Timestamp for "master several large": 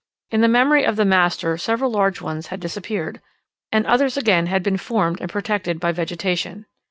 1.05-2.21